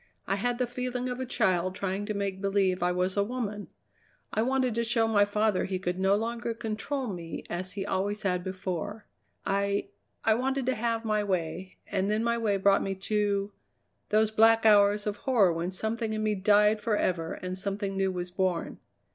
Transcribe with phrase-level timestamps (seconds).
[0.27, 3.67] I had the feeling of a child trying to make believe I was a woman.
[4.33, 8.23] I wanted to show my father he could no longer control me as he always
[8.23, 9.05] had before.
[9.45, 9.89] I
[10.25, 13.51] I wanted to have my way, and then my way brought me to
[14.09, 18.31] those black hours of horror when something in me died forever and something new was
[18.31, 18.79] born.